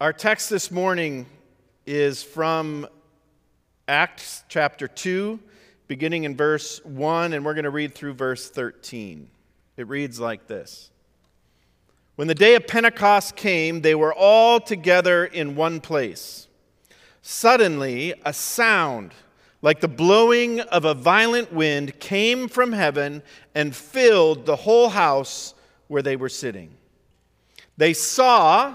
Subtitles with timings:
[0.00, 1.26] Our text this morning
[1.86, 2.88] is from
[3.86, 5.38] Acts chapter 2,
[5.86, 9.30] beginning in verse 1, and we're going to read through verse 13.
[9.76, 10.90] It reads like this
[12.16, 16.48] When the day of Pentecost came, they were all together in one place.
[17.22, 19.14] Suddenly, a sound
[19.62, 23.22] like the blowing of a violent wind came from heaven
[23.54, 25.54] and filled the whole house
[25.86, 26.74] where they were sitting.
[27.76, 28.74] They saw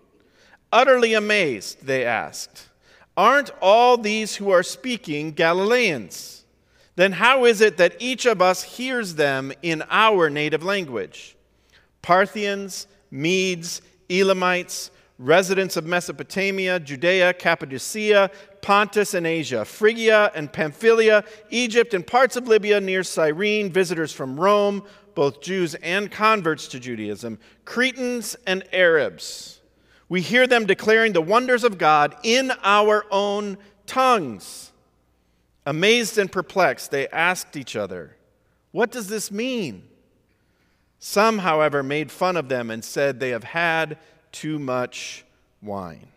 [0.71, 2.69] Utterly amazed, they asked,
[3.17, 6.45] Aren't all these who are speaking Galileans?
[6.95, 11.35] Then how is it that each of us hears them in our native language?
[12.01, 21.93] Parthians, Medes, Elamites, residents of Mesopotamia, Judea, Cappadocia, Pontus and Asia, Phrygia and Pamphylia, Egypt
[21.93, 24.83] and parts of Libya near Cyrene, visitors from Rome,
[25.15, 29.60] both Jews and converts to Judaism, Cretans and Arabs
[30.11, 34.73] we hear them declaring the wonders of God in our own tongues.
[35.65, 38.17] Amazed and perplexed, they asked each other,
[38.71, 39.83] What does this mean?
[40.99, 43.97] Some, however, made fun of them and said they have had
[44.33, 45.23] too much
[45.61, 46.07] wine.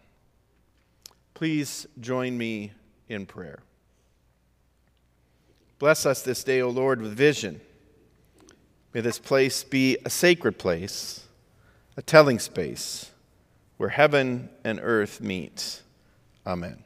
[1.35, 2.73] Please join me
[3.09, 3.61] in prayer.
[5.79, 7.61] Bless us this day, O Lord, with vision.
[8.93, 11.29] May this place be a sacred place,
[11.97, 13.13] a telling space
[13.85, 15.83] where heaven and earth meet.
[16.47, 16.83] Amen.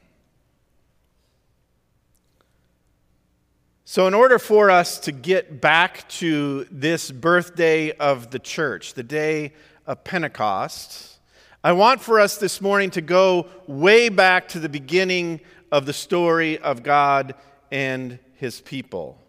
[3.85, 9.05] So, in order for us to get back to this birthday of the church, the
[9.05, 9.53] day
[9.87, 11.21] of Pentecost,
[11.63, 15.41] I want for us this morning to go way back to the beginning
[15.71, 17.37] of the story of God
[17.71, 19.25] and his people.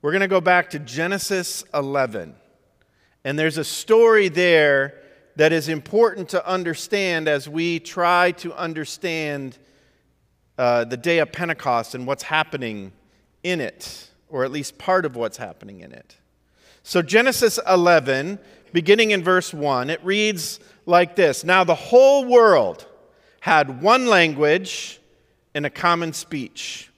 [0.00, 2.34] We're going to go back to Genesis 11.
[3.24, 5.03] And there's a story there
[5.36, 9.58] that is important to understand as we try to understand
[10.56, 12.92] uh, the day of Pentecost and what's happening
[13.42, 16.16] in it, or at least part of what's happening in it.
[16.82, 18.38] So, Genesis 11,
[18.72, 22.86] beginning in verse 1, it reads like this Now the whole world
[23.40, 25.00] had one language
[25.54, 26.90] and a common speech.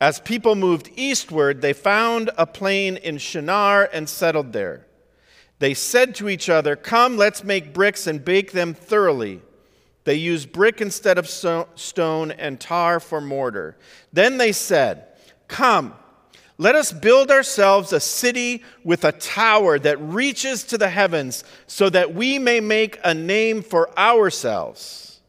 [0.00, 4.86] As people moved eastward, they found a plain in Shinar and settled there.
[5.58, 9.42] They said to each other, Come, let's make bricks and bake them thoroughly.
[10.04, 13.76] They used brick instead of stone and tar for mortar.
[14.12, 15.06] Then they said,
[15.48, 15.94] Come,
[16.56, 21.90] let us build ourselves a city with a tower that reaches to the heavens, so
[21.90, 25.20] that we may make a name for ourselves.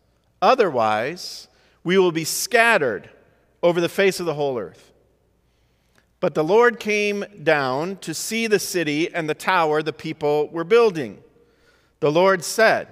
[0.41, 1.47] Otherwise,
[1.83, 3.09] we will be scattered
[3.61, 4.88] over the face of the whole earth.
[6.19, 10.65] But the Lord came down to see the city and the tower the people were
[10.65, 11.23] building.
[12.01, 12.87] The Lord said,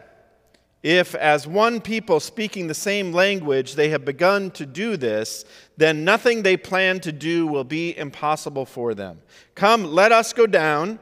[0.81, 5.43] If, as one people speaking the same language, they have begun to do this,
[5.75, 9.21] then nothing they plan to do will be impossible for them.
[9.55, 10.99] Come, let us go down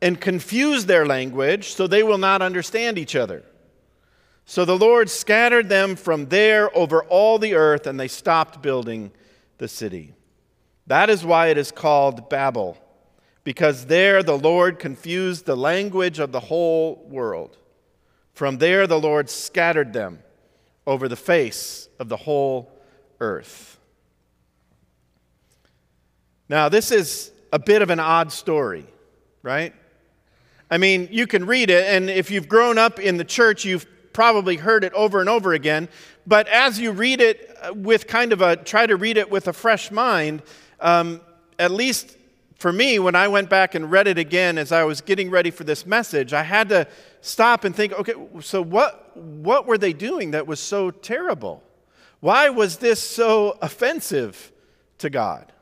[0.00, 3.44] and confuse their language so they will not understand each other.
[4.46, 9.10] So the Lord scattered them from there over all the earth, and they stopped building
[9.58, 10.14] the city.
[10.88, 12.76] That is why it is called Babel,
[13.44, 17.56] because there the Lord confused the language of the whole world.
[18.32, 20.20] From there the Lord scattered them
[20.86, 22.72] over the face of the whole
[23.20, 23.78] earth.
[26.48, 28.86] Now, this is a bit of an odd story,
[29.42, 29.74] right?
[30.70, 33.86] I mean, you can read it, and if you've grown up in the church, you've
[34.14, 35.88] probably heard it over and over again.
[36.26, 39.52] But as you read it with kind of a, try to read it with a
[39.52, 40.42] fresh mind,
[40.80, 41.20] um,
[41.58, 42.16] at least
[42.58, 45.52] for me, when I went back and read it again as I was getting ready
[45.52, 46.88] for this message, I had to
[47.20, 51.62] stop and think, okay, so what, what were they doing that was so terrible?
[52.18, 54.50] Why was this so offensive
[54.98, 55.52] to God?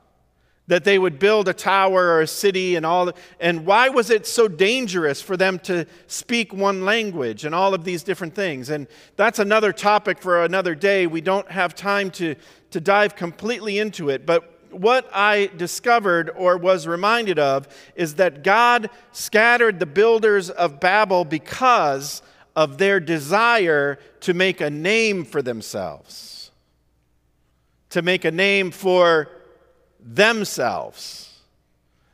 [0.69, 4.27] That they would build a tower or a city and all, and why was it
[4.27, 8.71] so dangerous for them to speak one language and all of these different things?
[8.71, 11.07] And that's another topic for another day.
[11.07, 12.37] We don't have time to,
[12.71, 18.43] to dive completely into it, but what I discovered or was reminded of is that
[18.43, 22.23] God scattered the builders of Babel because
[22.55, 26.51] of their desire to make a name for themselves,
[27.91, 29.29] to make a name for
[30.01, 31.41] themselves.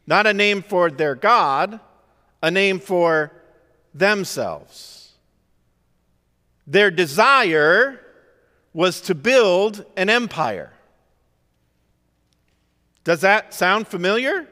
[0.07, 1.79] Not a name for their God,
[2.43, 3.33] a name for
[3.95, 5.13] themselves.
[6.67, 8.01] Their desire
[8.73, 10.73] was to build an empire.
[13.05, 14.49] Does that sound familiar?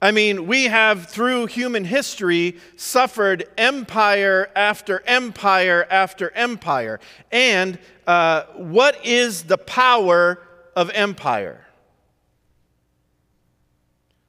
[0.00, 6.98] I mean, we have through human history suffered empire after empire after empire.
[7.30, 10.40] And uh, what is the power
[10.74, 11.64] of empire?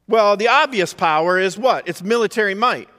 [0.08, 1.88] Well, the obvious power is what?
[1.88, 2.90] It's military might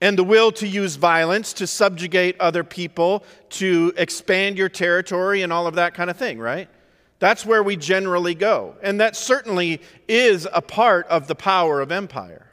[0.00, 5.52] and the will to use violence to subjugate other people, to expand your territory, and
[5.52, 6.68] all of that kind of thing, right?
[7.18, 8.76] That's where we generally go.
[8.82, 12.46] And that certainly is a part of the power of empire.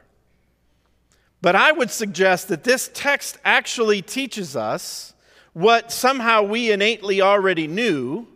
[1.40, 5.14] But I would suggest that this text actually teaches us
[5.52, 8.26] what somehow we innately already knew,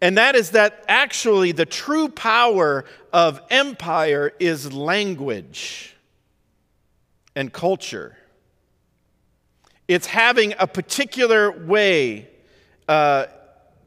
[0.00, 5.96] and that is that actually the true power of empire is language
[7.34, 8.16] and culture.
[9.88, 12.28] It's having a particular way
[12.88, 13.26] uh,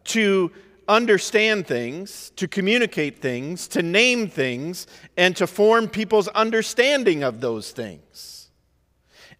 [0.05, 0.51] to
[0.87, 4.87] understand things, to communicate things, to name things,
[5.17, 8.49] and to form people's understanding of those things.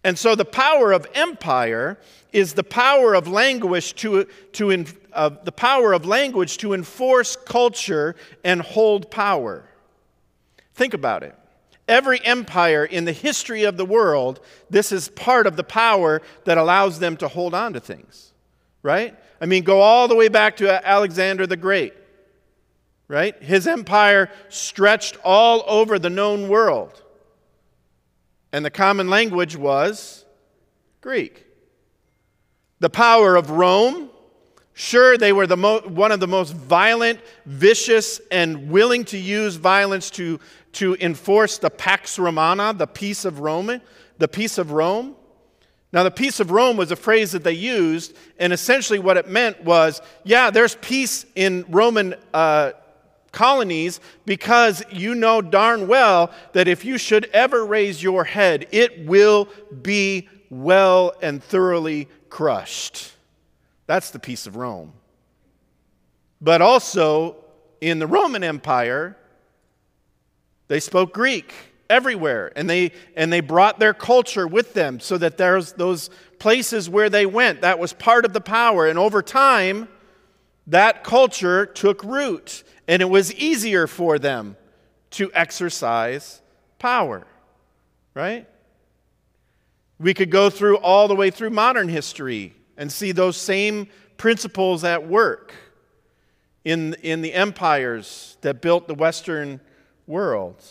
[0.02, 1.98] And so the power of empire
[2.32, 8.14] is the power of language to, to uh, the power of language to enforce culture
[8.44, 9.68] and hold power.
[10.74, 11.34] Think about it.
[11.88, 16.58] Every empire in the history of the world, this is part of the power that
[16.58, 18.32] allows them to hold on to things,
[18.82, 19.16] right?
[19.40, 21.94] I mean, go all the way back to Alexander the Great,
[23.08, 23.40] right?
[23.42, 27.02] His empire stretched all over the known world.
[28.52, 30.24] And the common language was
[31.00, 31.44] Greek.
[32.78, 34.10] The power of Rome,
[34.74, 39.56] sure, they were the mo- one of the most violent, vicious, and willing to use
[39.56, 40.40] violence to,
[40.72, 43.80] to enforce the Pax Romana, the peace of Rome,
[44.18, 45.16] the peace of Rome.
[45.96, 49.30] Now, the peace of Rome was a phrase that they used, and essentially what it
[49.30, 52.72] meant was yeah, there's peace in Roman uh,
[53.32, 59.06] colonies because you know darn well that if you should ever raise your head, it
[59.06, 59.48] will
[59.80, 63.12] be well and thoroughly crushed.
[63.86, 64.92] That's the peace of Rome.
[66.42, 67.36] But also,
[67.80, 69.16] in the Roman Empire,
[70.68, 71.54] they spoke Greek
[71.88, 76.88] everywhere and they and they brought their culture with them so that there's those places
[76.90, 77.62] where they went.
[77.62, 79.88] That was part of the power and over time
[80.68, 84.56] that culture took root and it was easier for them
[85.10, 86.42] to exercise
[86.78, 87.26] power
[88.16, 88.48] right?
[89.98, 94.84] We could go through all the way through modern history and see those same principles
[94.84, 95.54] at work
[96.64, 99.60] in, in the empires that built the western
[100.06, 100.64] world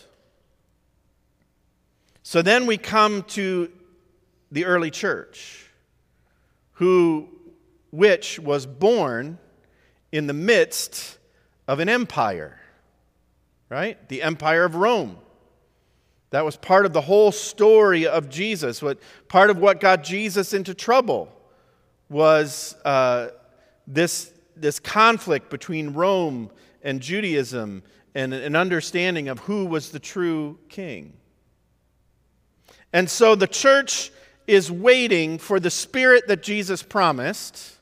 [2.27, 3.71] so then we come to
[4.49, 5.67] the early church,
[6.71, 7.29] who,
[7.91, 9.37] which was born
[10.11, 11.19] in the midst
[11.67, 12.59] of an empire,
[13.69, 14.09] right?
[14.09, 15.19] The empire of Rome.
[16.31, 18.81] That was part of the whole story of Jesus.
[18.81, 21.31] What, part of what got Jesus into trouble
[22.09, 23.27] was uh,
[23.85, 26.49] this, this conflict between Rome
[26.81, 27.83] and Judaism
[28.15, 31.13] and an understanding of who was the true king.
[32.93, 34.11] And so the church
[34.47, 37.73] is waiting for the spirit that Jesus promised.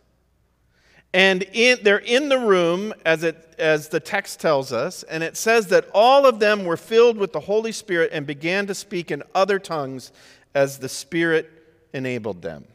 [1.14, 5.38] And in, they're in the room, as, it, as the text tells us, and it
[5.38, 9.12] says that all of them were filled with the Holy Spirit and began to speak
[9.12, 10.12] in other tongues
[10.56, 11.52] as the Spirit
[11.94, 12.66] enabled them.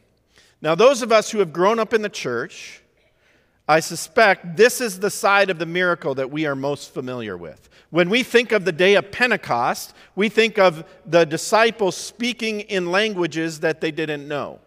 [0.61, 2.83] Now, those of us who have grown up in the church,
[3.69, 7.69] I suspect this is the side of the miracle that we are most familiar with.
[7.91, 12.91] When we think of the day of Pentecost, we think of the disciples speaking in
[12.91, 14.59] languages that they didn't know,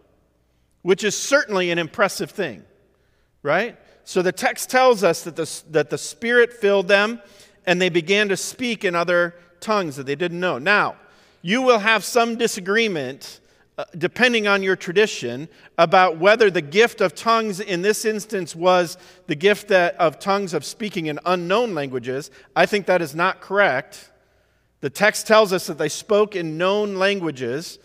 [0.84, 2.64] which is certainly an impressive thing,
[3.42, 3.76] right?
[4.04, 7.22] So the text tells us that the, that the Spirit filled them
[7.66, 10.60] and they began to speak in other tongues that they didn't know.
[10.60, 10.96] Now,
[11.42, 13.40] you will have some disagreement
[13.82, 18.96] Uh, depending on your tradition, about whether the gift of tongues in this instance was
[19.26, 22.30] the gift that, of tongues of speaking in unknown languages.
[22.56, 24.12] I think that is not correct.
[24.82, 27.80] The text tells us that they spoke in known languages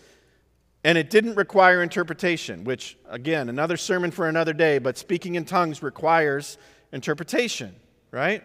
[0.83, 5.45] and it didn't require interpretation, which, again, another sermon for another day, but speaking in
[5.45, 6.59] tongues requires
[6.91, 7.75] interpretation,
[8.11, 8.43] right?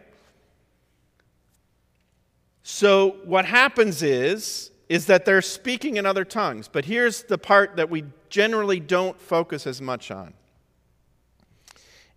[2.63, 6.69] So, what happens is is that they're speaking in other tongues.
[6.69, 10.35] But here's the part that we generally don't focus as much on.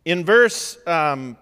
[0.03, 1.37] In verse um,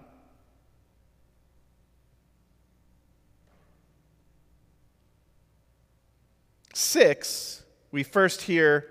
[6.72, 7.62] six,
[7.92, 8.88] we first hear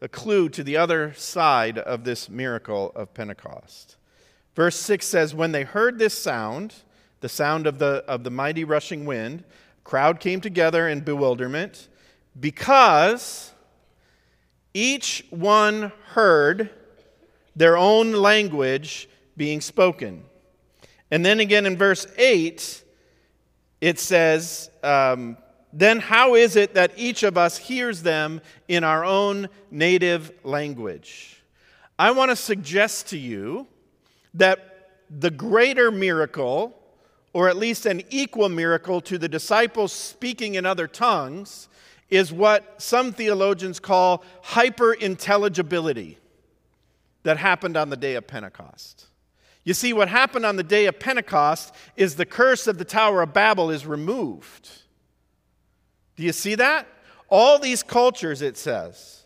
[0.00, 3.96] a clue to the other side of this miracle of Pentecost.
[4.54, 6.74] Verse 6 says, When they heard this sound,
[7.20, 9.44] the sound of the, of the mighty rushing wind,
[9.86, 11.86] crowd came together in bewilderment
[12.40, 13.52] because
[14.74, 16.70] each one heard
[17.54, 20.24] their own language being spoken.
[21.12, 22.82] And then again in verse 8,
[23.80, 25.36] it says, um,
[25.72, 31.44] Then how is it that each of us hears them in our own native language?
[31.96, 33.68] I want to suggest to you
[34.34, 36.76] that the greater miracle,
[37.36, 41.68] or at least an equal miracle to the disciples speaking in other tongues,
[42.08, 46.16] is what some theologians call hyper intelligibility
[47.24, 49.08] that happened on the day of Pentecost.
[49.64, 53.20] You see, what happened on the day of Pentecost is the curse of the Tower
[53.20, 54.70] of Babel is removed.
[56.16, 56.88] Do you see that?
[57.28, 59.24] All these cultures, it says.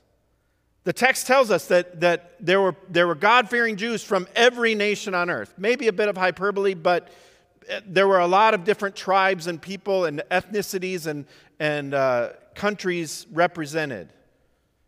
[0.82, 4.74] The text tells us that, that there were, there were God fearing Jews from every
[4.74, 5.54] nation on earth.
[5.56, 7.12] Maybe a bit of hyperbole, but
[7.86, 11.26] there were a lot of different tribes and people and ethnicities and,
[11.58, 14.12] and uh, countries represented.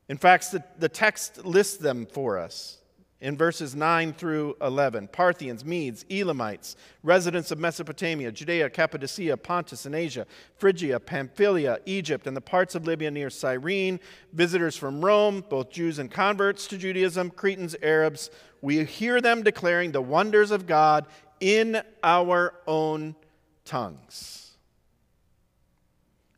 [0.09, 2.83] In fact, the, the text lists them for us
[3.23, 6.75] in verses 9 through 11 Parthians, Medes, Elamites,
[7.05, 10.27] residents of Mesopotamia, Judea, Cappadocia, Pontus, and Asia,
[10.59, 14.01] Phrygia, Pamphylia, Egypt, and the parts of Libya near Cyrene,
[14.33, 18.29] visitors from Rome, both Jews and converts to Judaism, Cretans, Arabs.
[18.61, 21.07] We hear them declaring the wonders of God
[21.43, 23.17] in our own
[23.65, 24.53] tongues.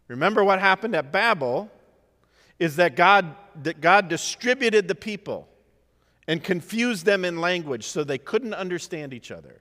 [0.09, 1.71] Remember what happened at Babel
[2.59, 5.47] is that God, that God distributed the people
[6.27, 9.61] and confused them in language so they couldn't understand each other.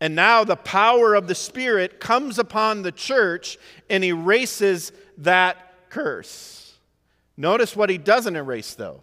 [0.00, 3.58] And now the power of the Spirit comes upon the church
[3.90, 6.76] and erases that curse.
[7.36, 9.02] Notice what he doesn't erase, though.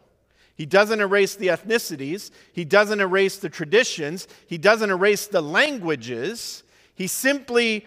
[0.56, 6.64] He doesn't erase the ethnicities, he doesn't erase the traditions, he doesn't erase the languages.
[6.96, 7.86] He simply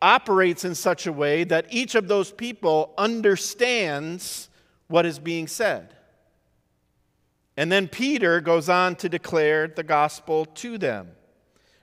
[0.00, 4.48] operates in such a way that each of those people understands
[4.86, 5.94] what is being said.
[7.58, 11.10] And then Peter goes on to declare the gospel to them.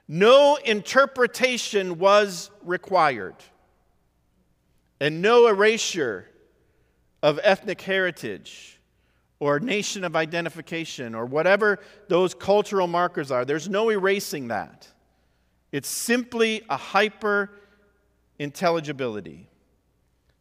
[0.08, 3.36] No interpretation was required,
[5.00, 6.30] and no erasure
[7.22, 8.75] of ethnic heritage
[9.40, 13.46] or nation of identification or whatever those cultural markers are.
[13.46, 14.88] There's no erasing that.
[15.72, 17.52] It's simply a hyper
[18.40, 19.50] intelligibility.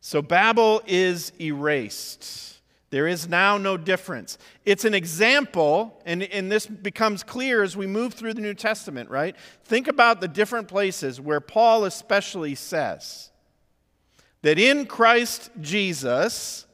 [0.00, 2.60] So Babel is erased.
[2.90, 4.38] There is now no difference.
[4.64, 9.10] It's an example, and, and this becomes clear as we move through the New Testament,
[9.10, 9.34] right?
[9.64, 13.32] Think about the different places where Paul especially says
[14.42, 16.66] that in Christ Jesus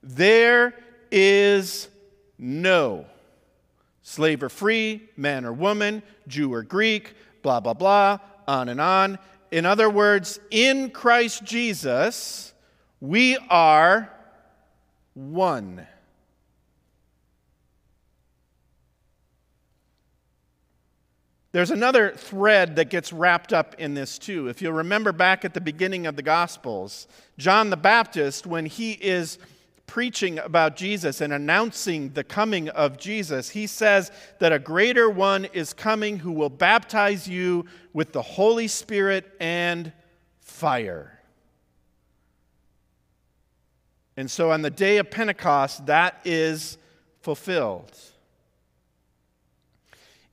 [0.00, 0.74] there
[1.16, 1.88] is
[2.36, 3.06] no
[4.02, 9.18] slave or free, man or woman, Jew or Greek, blah, blah, blah, on and on.
[9.50, 12.52] In other words, in Christ Jesus,
[13.00, 14.10] we are
[15.14, 15.86] one.
[21.52, 24.48] There's another thread that gets wrapped up in this too.
[24.48, 27.06] If you'll remember back at the beginning of the Gospels,
[27.38, 29.38] John the Baptist, when he is
[29.86, 34.10] preaching about Jesus and announcing the coming of Jesus, he says
[34.40, 39.92] that a greater one is coming who will baptize you with the Holy Spirit and
[40.40, 41.20] fire.
[44.16, 46.78] And so on the day of Pentecost, that is
[47.20, 47.92] fulfilled.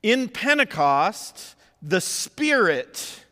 [0.03, 3.25] In Pentecost, the Spirit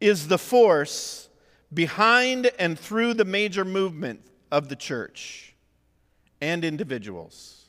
[0.00, 1.28] is the force
[1.72, 5.45] behind and through the major movement of the church
[6.40, 7.68] and individuals.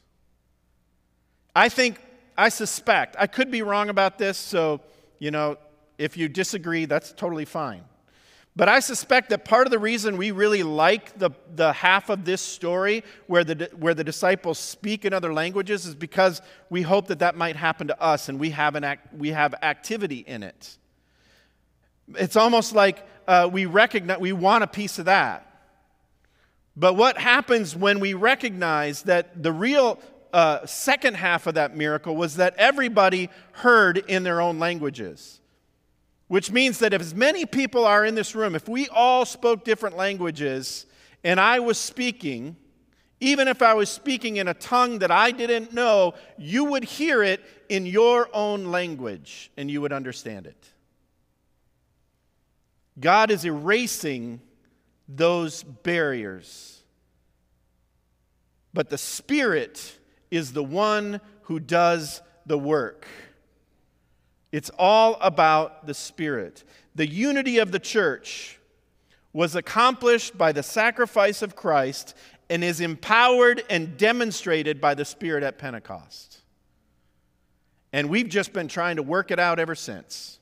[1.56, 2.00] I think,
[2.38, 4.82] I suspect, I could be wrong about this, so,
[5.20, 5.58] you know,
[5.98, 7.84] if you disagree, that's totally fine.
[8.56, 12.26] But I suspect that part of the reason we really like the, the half of
[12.26, 17.06] this story where the, where the disciples speak in other languages is because we hope
[17.08, 20.42] that that might happen to us and we have, an act, we have activity in
[20.42, 20.78] it.
[22.16, 25.47] It's almost like uh, we recognize, we want a piece of that.
[26.80, 30.00] But what happens when we recognize that the real
[30.32, 35.42] uh, second half of that miracle was that everybody heard in their own languages?
[36.28, 39.64] Which means that if as many people are in this room, if we all spoke
[39.64, 40.86] different languages
[41.24, 42.56] and I was speaking,
[43.20, 47.24] even if I was speaking in a tongue that I didn't know, you would hear
[47.24, 50.70] it in your own language and you would understand it.
[53.00, 54.42] God is erasing
[55.08, 56.84] those barriers.
[58.74, 59.98] But the Spirit
[60.30, 63.08] is the one who does the work.
[64.52, 66.64] It's all about the Spirit.
[66.96, 68.60] The unity of the church
[69.34, 72.16] was accomplished by the sacrifice of Christ
[72.50, 76.42] and is empowered and demonstrated by the Spirit at Pentecost.
[77.94, 80.40] And we've just been trying to work it out ever since.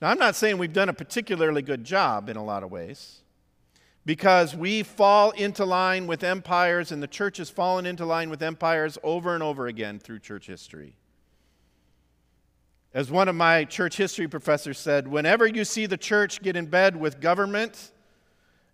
[0.00, 3.19] Now, I'm not saying we've done a particularly good job in a lot of ways
[4.06, 8.42] because we fall into line with empires, and the church has fallen into line with
[8.42, 10.96] empires over and over again through church history.
[12.92, 16.66] As one of my church history professors said, whenever you see the church get in
[16.66, 17.92] bed with government,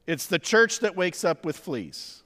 [0.06, 2.23] it's the church that wakes up with fleas.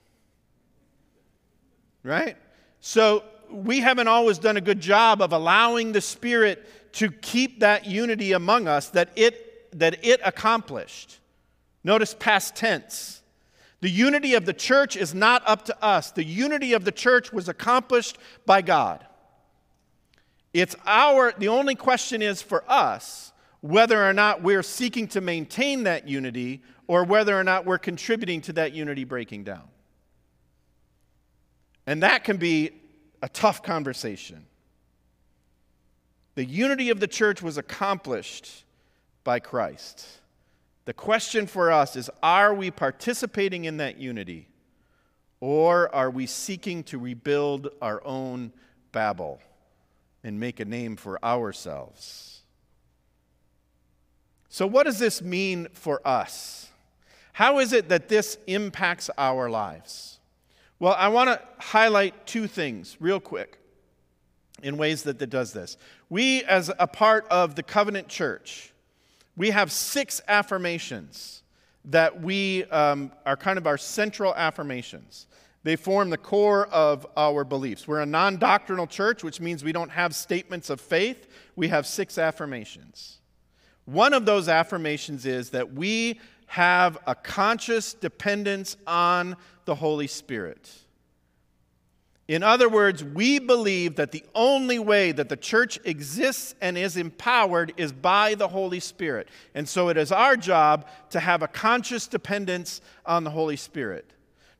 [2.02, 2.36] Right?
[2.80, 7.86] So we haven't always done a good job of allowing the Spirit to keep that
[7.86, 11.19] unity among us that it, that it accomplished.
[11.82, 13.22] Notice past tense.
[13.80, 16.10] The unity of the church is not up to us.
[16.10, 19.06] The unity of the church was accomplished by God.
[20.52, 25.84] It's our, the only question is for us whether or not we're seeking to maintain
[25.84, 29.68] that unity or whether or not we're contributing to that unity breaking down.
[31.86, 32.70] And that can be
[33.22, 34.46] a tough conversation.
[36.34, 38.64] The unity of the church was accomplished
[39.24, 40.06] by Christ.
[40.84, 44.48] The question for us is are we participating in that unity
[45.40, 48.52] or are we seeking to rebuild our own
[48.92, 49.40] Babel
[50.22, 52.42] and make a name for ourselves?
[54.48, 56.68] So, what does this mean for us?
[57.32, 60.18] How is it that this impacts our lives?
[60.78, 63.58] Well, I want to highlight two things real quick
[64.62, 65.76] in ways that it does this.
[66.08, 68.69] We, as a part of the covenant church,
[69.40, 71.42] we have six affirmations
[71.86, 75.28] that we um, are kind of our central affirmations.
[75.62, 77.88] They form the core of our beliefs.
[77.88, 81.26] We're a non doctrinal church, which means we don't have statements of faith.
[81.56, 83.20] We have six affirmations.
[83.86, 90.70] One of those affirmations is that we have a conscious dependence on the Holy Spirit.
[92.30, 96.96] In other words, we believe that the only way that the church exists and is
[96.96, 99.26] empowered is by the Holy Spirit.
[99.52, 104.12] And so it is our job to have a conscious dependence on the Holy Spirit,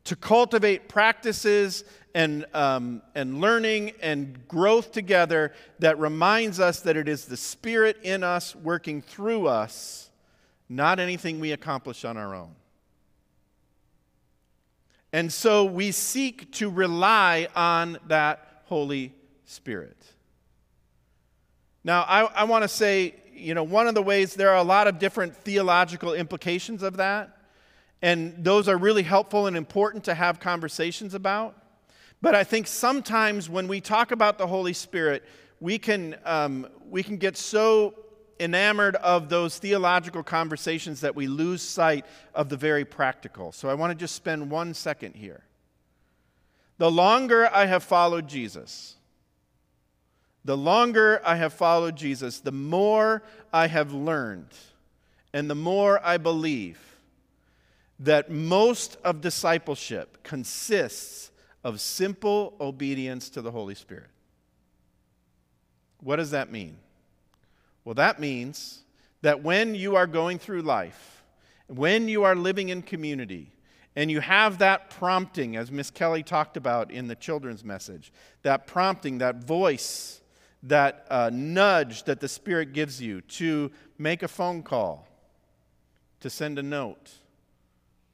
[0.02, 7.06] to cultivate practices and, um, and learning and growth together that reminds us that it
[7.06, 10.10] is the Spirit in us working through us,
[10.68, 12.50] not anything we accomplish on our own.
[15.12, 19.12] And so we seek to rely on that Holy
[19.44, 19.96] Spirit.
[21.82, 24.62] Now, I, I want to say, you know, one of the ways there are a
[24.62, 27.36] lot of different theological implications of that,
[28.02, 31.56] and those are really helpful and important to have conversations about.
[32.22, 35.24] But I think sometimes when we talk about the Holy Spirit,
[35.58, 37.94] we can, um, we can get so
[38.40, 43.52] enamored of those theological conversations that we lose sight of the very practical.
[43.52, 45.44] So I want to just spend one second here.
[46.78, 48.96] The longer I have followed Jesus,
[50.44, 53.22] the longer I have followed Jesus, the more
[53.52, 54.48] I have learned
[55.32, 56.80] and the more I believe
[57.98, 61.30] that most of discipleship consists
[61.62, 64.08] of simple obedience to the Holy Spirit.
[66.00, 66.78] What does that mean?
[67.90, 68.84] Well, that means
[69.22, 71.24] that when you are going through life,
[71.66, 73.50] when you are living in community,
[73.96, 78.68] and you have that prompting, as Miss Kelly talked about in the children's message, that
[78.68, 80.20] prompting, that voice,
[80.62, 85.08] that uh, nudge that the Spirit gives you to make a phone call,
[86.20, 87.10] to send a note,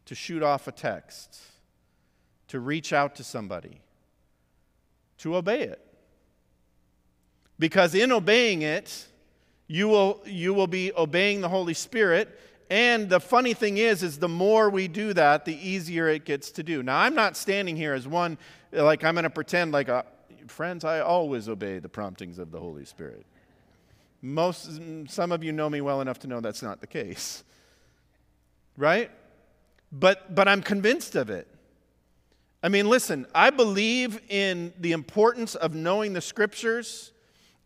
[0.06, 1.38] to shoot off a text,
[2.48, 3.82] to reach out to somebody,
[5.18, 5.86] to obey it.
[7.58, 9.08] Because in obeying it,
[9.68, 12.38] you will, you will be obeying the Holy Spirit.
[12.70, 16.50] And the funny thing is, is the more we do that, the easier it gets
[16.52, 16.82] to do.
[16.82, 18.38] Now, I'm not standing here as one,
[18.72, 20.02] like I'm going to pretend like, a, uh,
[20.48, 23.24] friends, I always obey the promptings of the Holy Spirit.
[24.22, 27.44] Most, some of you know me well enough to know that's not the case.
[28.76, 29.10] Right?
[29.92, 31.48] But, but I'm convinced of it.
[32.62, 37.12] I mean, listen, I believe in the importance of knowing the scriptures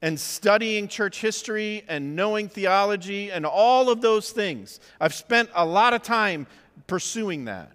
[0.03, 4.81] and studying church history and knowing theology and all of those things.
[5.01, 6.47] I've spent a lot of time
[6.87, 7.73] pursuing that.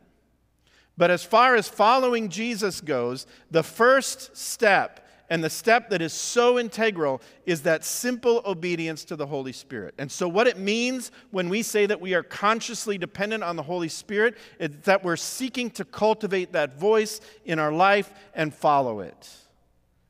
[0.97, 6.13] But as far as following Jesus goes, the first step and the step that is
[6.13, 9.95] so integral is that simple obedience to the Holy Spirit.
[9.97, 13.63] And so, what it means when we say that we are consciously dependent on the
[13.63, 18.99] Holy Spirit is that we're seeking to cultivate that voice in our life and follow
[18.99, 19.29] it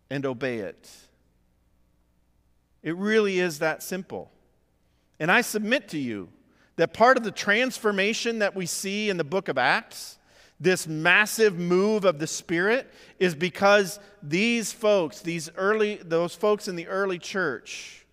[0.10, 0.89] and obey it.
[2.86, 4.32] It really is that simple.
[5.19, 6.30] And I submit to you
[6.76, 10.19] that part of the transformation that we see in the book of Acts
[10.60, 16.76] this massive move of the Spirit is because these folks, these early, those folks in
[16.76, 18.06] the early church,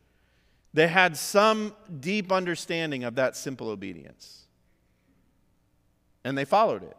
[0.74, 4.46] they had some deep understanding of that simple obedience.
[6.24, 6.96] And they followed it.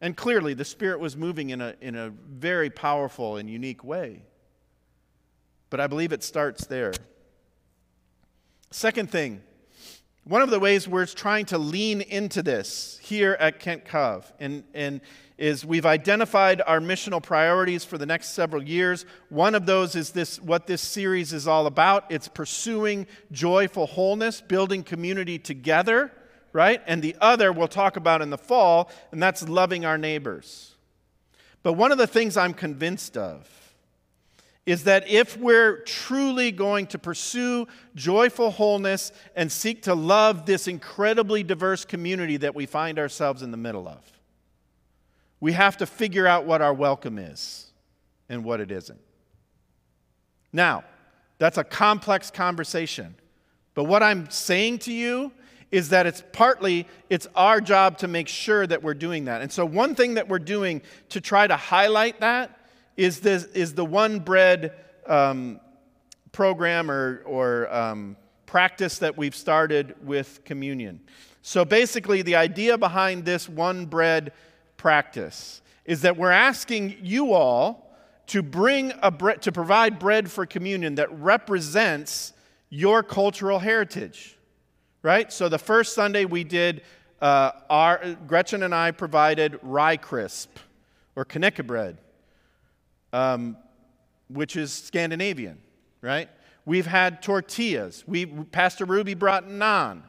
[0.00, 4.22] And clearly, the Spirit was moving in a, in a very powerful and unique way.
[5.70, 6.92] But I believe it starts there.
[8.70, 9.42] Second thing,
[10.24, 15.00] one of the ways we're trying to lean into this here at Kent Covenant, and
[15.38, 19.06] is we've identified our missional priorities for the next several years.
[19.28, 22.04] One of those is this what this series is all about.
[22.10, 26.12] It's pursuing joyful wholeness, building community together,
[26.52, 26.82] right?
[26.86, 30.74] And the other we'll talk about in the fall, and that's loving our neighbors.
[31.62, 33.48] But one of the things I'm convinced of
[34.68, 40.68] is that if we're truly going to pursue joyful wholeness and seek to love this
[40.68, 44.04] incredibly diverse community that we find ourselves in the middle of,
[45.40, 47.72] we have to figure out what our welcome is
[48.28, 49.00] and what it isn't.
[50.52, 50.84] Now,
[51.38, 53.14] that's a complex conversation.
[53.72, 55.32] But what I'm saying to you
[55.72, 59.40] is that it's partly it's our job to make sure that we're doing that.
[59.40, 62.57] And so one thing that we're doing to try to highlight that
[62.98, 64.74] is, this, is the one bread
[65.06, 65.60] um,
[66.32, 71.00] program or, or um, practice that we've started with communion.
[71.40, 74.32] So basically, the idea behind this one bread
[74.76, 80.44] practice is that we're asking you all to bring a bre- to provide bread for
[80.44, 82.32] communion that represents
[82.68, 84.36] your cultural heritage
[85.00, 86.82] right so the first sunday we did
[87.22, 90.58] uh, our gretchen and i provided rye crisp
[91.16, 91.96] or knäckebröd
[93.12, 93.56] um,
[94.28, 95.58] which is Scandinavian,
[96.00, 96.28] right?
[96.64, 98.04] We've had tortillas.
[98.06, 100.02] We, Pastor Ruby brought naan.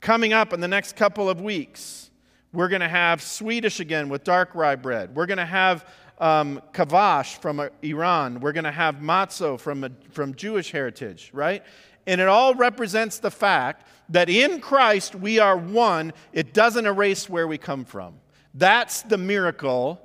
[0.00, 2.10] Coming up in the next couple of weeks,
[2.52, 5.14] we're going to have Swedish again with dark rye bread.
[5.14, 8.40] We're going to have um, lavash from uh, Iran.
[8.40, 11.62] We're going to have matzo from, a, from Jewish heritage, right?
[12.06, 16.12] And it all represents the fact that in Christ we are one.
[16.32, 18.14] It doesn't erase where we come from.
[18.54, 20.00] That's the miracle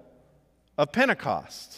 [0.77, 1.77] of Pentecost.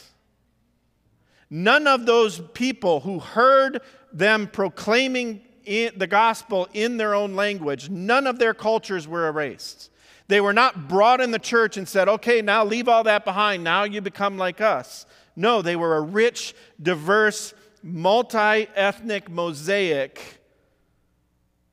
[1.55, 8.25] None of those people who heard them proclaiming the gospel in their own language, none
[8.25, 9.91] of their cultures were erased.
[10.27, 13.63] They were not brought in the church and said, okay, now leave all that behind.
[13.63, 15.05] Now you become like us.
[15.35, 20.41] No, they were a rich, diverse, multi ethnic mosaic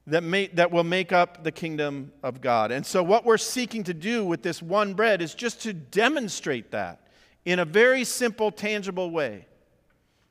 [0.09, 2.71] that, may, that will make up the kingdom of God.
[2.71, 6.71] And so, what we're seeking to do with this one bread is just to demonstrate
[6.73, 7.09] that
[7.47, 9.47] in a very simple, tangible way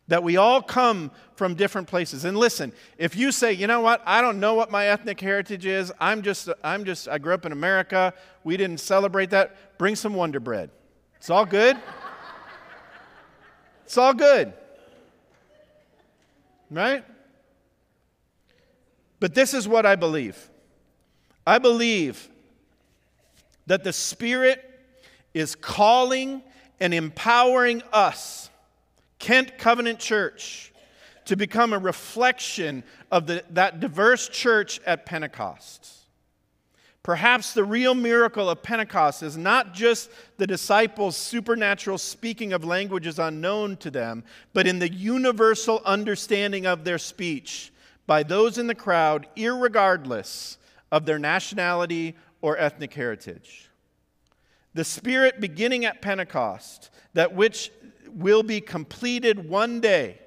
[0.10, 2.26] that we all come from different places.
[2.26, 5.66] And listen, if you say, you know what, I don't know what my ethnic heritage
[5.66, 9.96] is, I'm just, I'm just, I grew up in America, we didn't celebrate that, bring
[9.96, 10.72] some Wonder Bread.
[11.16, 11.78] It's all good.
[13.86, 14.54] it's all good.
[16.72, 17.06] Right?
[19.20, 20.50] But this is what I believe
[21.46, 22.30] I believe
[23.68, 24.64] that the Spirit
[25.34, 26.42] is calling
[26.80, 28.49] and empowering us
[29.20, 30.72] Kent Covenant Church
[31.26, 36.00] to become a reflection of the, that diverse church at Pentecost.
[37.04, 43.20] Perhaps the real miracle of Pentecost is not just the disciples' supernatural speaking of languages
[43.20, 47.72] unknown to them, but in the universal understanding of their speech
[48.06, 50.58] by those in the crowd, irregardless
[50.92, 53.70] of their nationality or ethnic heritage.
[54.74, 57.72] The Spirit beginning at Pentecost, that which
[58.14, 60.20] will be completed one day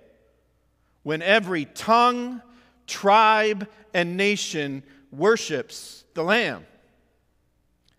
[1.03, 2.43] when every tongue,
[2.87, 6.67] tribe, and nation worships the Lamb.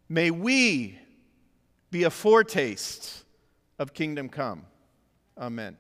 [0.09, 0.99] May we
[1.91, 3.23] be a foretaste
[3.79, 4.65] of kingdom come.
[5.37, 5.77] Amen.